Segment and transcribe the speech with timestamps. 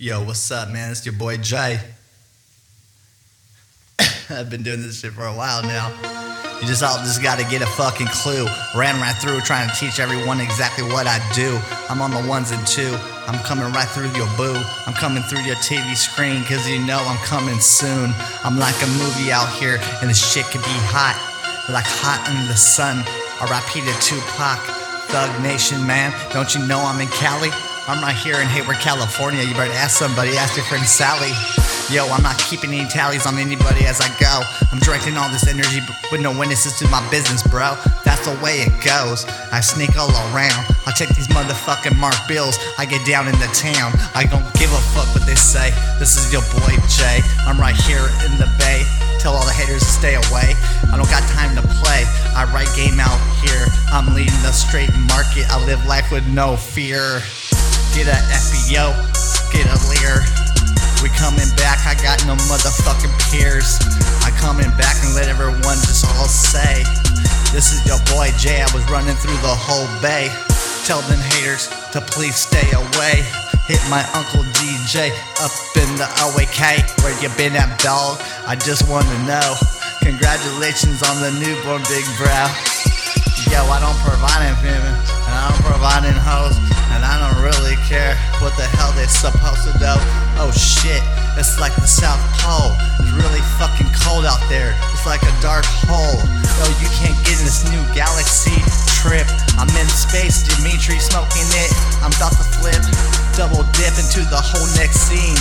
[0.00, 0.90] Yo, what's up, man?
[0.90, 1.78] It's your boy Jay.
[4.30, 5.92] I've been doing this shit for a while now.
[6.58, 8.48] You just all just gotta get a fucking clue.
[8.74, 11.52] Ran right through trying to teach everyone exactly what I do.
[11.90, 12.96] I'm on the ones and two.
[13.28, 14.56] I'm coming right through your boo.
[14.88, 18.14] I'm coming through your TV screen cause you know I'm coming soon.
[18.42, 21.20] I'm like a movie out here and the shit could be hot.
[21.68, 23.04] Like hot in the sun.
[23.44, 23.84] R.I.P.
[23.84, 24.64] to Tupac.
[25.12, 26.14] Thug Nation, man.
[26.32, 27.50] Don't you know I'm in Cali?
[27.90, 29.42] I'm right here in Hayward, California.
[29.42, 30.38] You better ask somebody.
[30.38, 31.34] Ask your friend Sally.
[31.90, 34.46] Yo, I'm not keeping any tallies on anybody as I go.
[34.70, 35.82] I'm directing all this energy
[36.14, 37.74] with no witnesses to my business, bro.
[38.06, 39.26] That's the way it goes.
[39.50, 40.62] I sneak all around.
[40.86, 42.62] I check these motherfucking mark bills.
[42.78, 43.90] I get down in the town.
[44.14, 45.74] I don't give a fuck what they say.
[45.98, 47.18] This is your boy Jay.
[47.42, 48.86] I'm right here in the bay.
[49.18, 50.54] Tell all the haters to stay away.
[50.86, 52.06] I don't got time to play.
[52.38, 53.66] I write game out here.
[53.90, 55.50] I'm leading the straight market.
[55.50, 57.18] I live life with no fear.
[57.90, 58.94] Get a FBO,
[59.52, 60.22] get a Lear.
[61.02, 63.80] We coming back, I got no motherfucking peers.
[64.22, 66.84] I coming back and let everyone just all say,
[67.52, 70.30] This is your boy Jay, I was running through the whole bay.
[70.86, 73.26] Tell them haters to please stay away.
[73.66, 75.10] Hit my uncle DJ
[75.42, 76.82] up in the OAK.
[77.02, 78.18] Where you been at, dog?
[78.46, 79.54] I just wanna know.
[80.00, 82.48] Congratulations on the newborn big bro.
[83.50, 86.54] Yo, I don't provide women, and I don't provide in hoes,
[86.94, 87.69] and I don't really
[88.40, 89.94] what the hell they supposed to do.
[90.40, 91.00] Oh shit,
[91.36, 92.72] it's like the South Pole.
[93.00, 94.72] It's really fucking cold out there.
[94.92, 96.20] It's like a dark hole.
[96.60, 98.56] No, you can't get in this new galaxy
[99.00, 99.28] trip.
[99.60, 101.70] I'm in space, Dimitri smoking it.
[102.00, 102.80] I'm about to flip,
[103.36, 105.40] double dip into the whole next scene.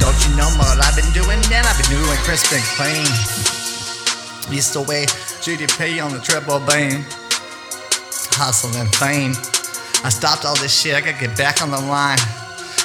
[0.00, 1.38] Don't you know what I've been doing?
[1.52, 3.08] Man, I've been doing crisp and clean.
[4.52, 5.06] Used to weigh
[5.44, 7.04] GDP on the triple beam
[8.34, 9.53] hustle and fame.
[10.04, 12.20] I stopped all this shit, I gotta get back on the line.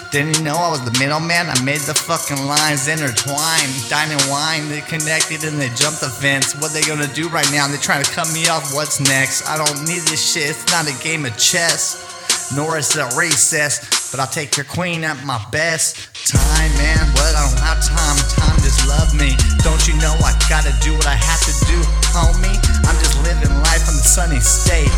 [0.09, 1.51] Didn't you know I was the middleman?
[1.51, 3.69] I made the fucking lines intertwine.
[3.91, 6.55] Dine and wine, they connected and they jumped the fence.
[6.57, 7.67] What they gonna do right now?
[7.67, 8.73] They trying to cut me off.
[8.73, 9.45] What's next?
[9.51, 10.49] I don't need this shit.
[10.49, 14.09] It's not a game of chess, nor is it a recess.
[14.09, 16.15] But I'll take your queen at my best.
[16.25, 17.35] Time, man, what?
[17.35, 18.17] I don't have time.
[18.33, 19.35] Time just love me.
[19.61, 21.77] Don't you know I gotta do what I have to do,
[22.15, 22.57] homie?
[22.87, 24.89] I'm just living life on the sunny state.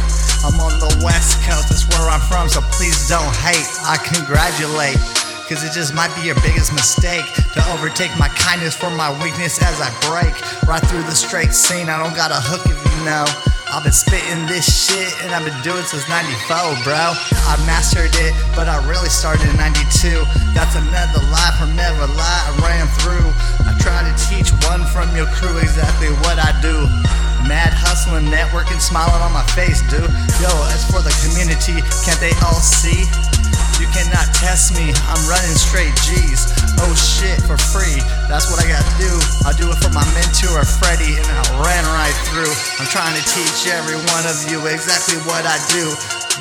[0.44, 3.68] I'm on the west coast, that's where I'm from, so please don't hate.
[3.86, 4.98] I congratulate.
[5.46, 9.60] Cause it just might be your biggest mistake to overtake my kindness for my weakness
[9.62, 10.32] as I break
[10.64, 11.92] right through the straight scene.
[11.92, 13.28] I don't got a hook if you know.
[13.68, 17.16] I've been spitting this shit and I've been doing since 94, bro.
[17.48, 20.24] I mastered it, but I really started in 92.
[20.56, 23.28] That's another lie from never lie I ran through.
[23.68, 26.88] I try to teach one from your crew exactly what I do.
[27.50, 30.08] Mad hustling, networking, smiling on my face, dude.
[30.40, 33.06] Yo, as for the community, can't they all see?
[33.82, 36.54] You cannot test me, I'm running straight G's.
[36.86, 37.98] Oh shit, for free,
[38.30, 39.10] that's what I gotta do.
[39.42, 42.54] I do it for my mentor, Freddie, and I ran right through.
[42.78, 45.90] I'm trying to teach every one of you exactly what I do.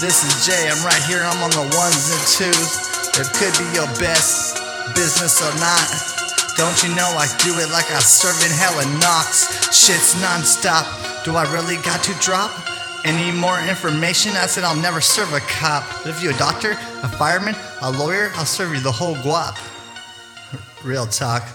[0.05, 2.71] This is Jay, I'm right here, I'm on the ones and twos.
[3.17, 4.61] It could be your best
[4.93, 6.30] business or not.
[6.57, 9.75] Don't you know I do it like I serve in hell and knocks?
[9.75, 10.87] Shit's non-stop.
[11.25, 12.51] Do I really got to drop?
[13.05, 14.33] Any more information?
[14.33, 15.85] I said I'll never serve a cop.
[16.03, 19.57] But if you're a doctor, a fireman, a lawyer, I'll serve you the whole guap.
[20.85, 21.49] Real talk.